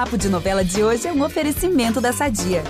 [0.00, 2.62] Papo de Novela de hoje é um oferecimento da Sadia.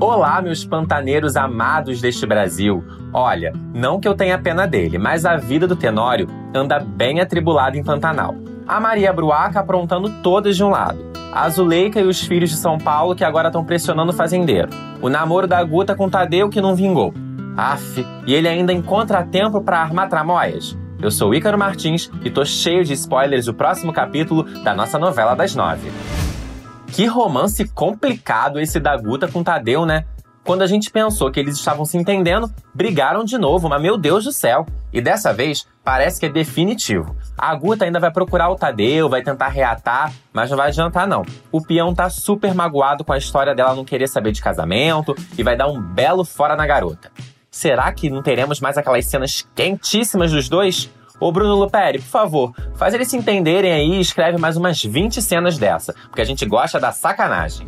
[0.00, 2.82] Olá, meus pantaneiros amados deste Brasil.
[3.12, 7.76] Olha, não que eu tenha pena dele, mas a vida do Tenório anda bem atribulada
[7.76, 8.34] em Pantanal.
[8.66, 10.98] A Maria Bruaca aprontando todas de um lado.
[11.32, 14.70] A Zuleika e os filhos de São Paulo que agora estão pressionando o fazendeiro.
[15.00, 17.14] O namoro da Guta com Tadeu que não vingou.
[17.56, 20.76] Aff, e ele ainda encontra tempo para armar tramóias.
[21.00, 25.34] Eu sou Ícaro Martins e tô cheio de spoilers do próximo capítulo da nossa novela
[25.34, 25.90] das nove.
[26.88, 30.04] Que romance complicado esse da Guta com Tadeu, né?
[30.44, 34.24] Quando a gente pensou que eles estavam se entendendo, brigaram de novo, mas meu Deus
[34.24, 34.66] do céu!
[34.92, 37.14] E dessa vez, parece que é definitivo.
[37.38, 41.24] A Guta ainda vai procurar o Tadeu, vai tentar reatar, mas não vai adiantar não.
[41.52, 45.42] O peão tá super magoado com a história dela não querer saber de casamento e
[45.42, 47.12] vai dar um belo fora na garota.
[47.50, 50.88] Será que não teremos mais aquelas cenas quentíssimas dos dois?
[51.18, 55.20] Ô Bruno Luperi, por favor, faz eles se entenderem aí e escreve mais umas 20
[55.20, 57.66] cenas dessa, porque a gente gosta da sacanagem.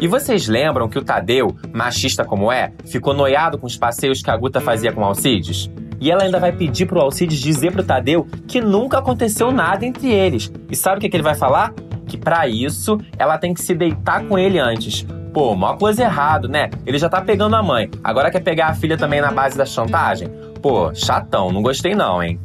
[0.00, 4.30] E vocês lembram que o Tadeu, machista como é, ficou noiado com os passeios que
[4.30, 5.70] a Guta fazia com Alcides?
[6.00, 10.10] E ela ainda vai pedir pro Alcides dizer pro Tadeu que nunca aconteceu nada entre
[10.10, 10.50] eles.
[10.70, 11.74] E sabe o que, que ele vai falar?
[12.06, 15.06] Que para isso ela tem que se deitar com ele antes.
[15.36, 16.70] Pô, mó coisa errado, né?
[16.86, 19.66] Ele já tá pegando a mãe, agora quer pegar a filha também na base da
[19.66, 20.30] chantagem?
[20.62, 22.40] Pô, chatão, não gostei não, hein?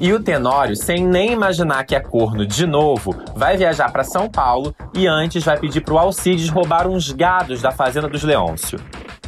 [0.00, 4.30] E o Tenório, sem nem imaginar que é corno de novo, vai viajar para São
[4.30, 8.80] Paulo e antes vai pedir pro Alcides roubar uns gados da fazenda dos Leôncio.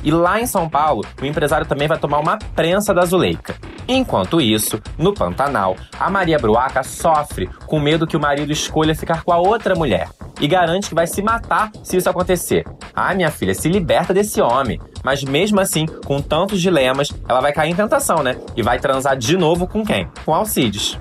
[0.03, 3.55] E lá em São Paulo, o empresário também vai tomar uma prensa da Zuleika.
[3.87, 9.25] Enquanto isso, no Pantanal, a Maria Bruaca sofre com medo que o marido escolha ficar
[9.25, 10.09] com a outra mulher
[10.41, 12.65] e garante que vai se matar se isso acontecer.
[12.95, 14.81] Ah, minha filha, se liberta desse homem.
[15.05, 18.37] Mas mesmo assim, com tantos dilemas, ela vai cair em tentação, né?
[18.57, 20.09] E vai transar de novo com quem?
[20.25, 20.99] Com Alcides.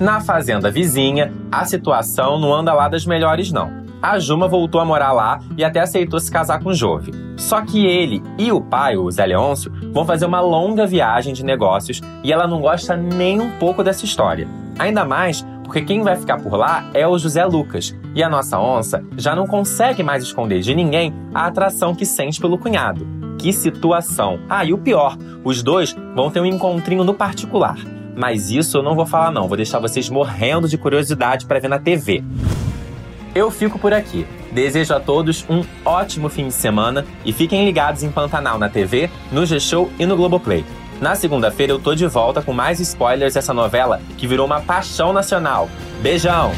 [0.00, 3.88] Na fazenda vizinha, a situação não anda lá das melhores, não.
[4.00, 7.10] A Juma voltou a morar lá e até aceitou se casar com Jove.
[7.36, 11.44] Só que ele e o pai, o Zé Leôncio, vão fazer uma longa viagem de
[11.44, 14.46] negócios e ela não gosta nem um pouco dessa história.
[14.78, 18.58] Ainda mais porque quem vai ficar por lá é o José Lucas, e a nossa
[18.58, 23.06] onça já não consegue mais esconder de ninguém a atração que sente pelo cunhado.
[23.38, 24.40] Que situação!
[24.48, 27.76] Ah, e o pior, os dois vão ter um encontrinho no particular.
[28.16, 31.68] Mas isso eu não vou falar não, vou deixar vocês morrendo de curiosidade para ver
[31.68, 32.24] na TV.
[33.34, 34.26] Eu fico por aqui.
[34.50, 39.10] Desejo a todos um ótimo fim de semana e fiquem ligados em Pantanal na TV,
[39.30, 40.64] no G-Show e no Globoplay.
[41.00, 45.12] Na segunda-feira eu tô de volta com mais spoilers dessa novela que virou uma paixão
[45.12, 45.68] nacional.
[46.02, 46.52] Beijão!